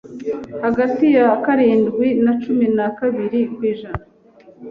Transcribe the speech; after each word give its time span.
hagati 0.65 1.05
ya 1.17 1.27
karindwi 1.43 2.07
na 2.23 2.33
cumi 2.41 2.65
na 2.77 2.87
kabiri 2.99 3.39
kw’ijana 3.53 4.03